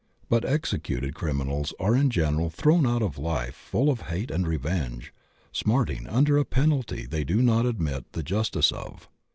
But 0.29 0.45
executed 0.45 1.13
criminals 1.13 1.75
are 1.79 1.95
in 1.95 2.09
general 2.09 2.49
thrown 2.49 2.87
out 2.87 3.03
of 3.03 3.19
life 3.19 3.53
full 3.53 3.91
of 3.91 4.01
hate 4.09 4.31
and 4.31 4.47
revenge, 4.47 5.13
smarting 5.51 6.07
under 6.07 6.39
a 6.39 6.43
penalty 6.43 7.05
they 7.05 7.23
do 7.23 7.39
not 7.39 7.67
admit 7.67 8.11
the 8.13 8.23
justice 8.23 8.71
of. 8.71 9.07